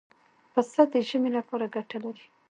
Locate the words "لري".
2.03-2.25